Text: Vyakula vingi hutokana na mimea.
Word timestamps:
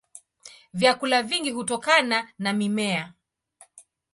Vyakula 0.73 1.23
vingi 1.23 1.51
hutokana 1.51 2.29
na 2.39 2.53
mimea. 2.53 3.13